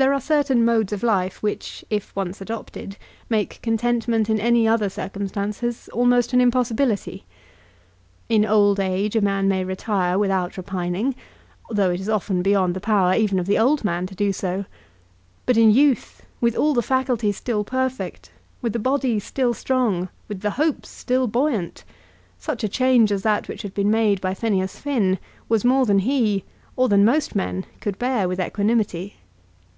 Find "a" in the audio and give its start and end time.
9.16-9.20, 22.62-22.68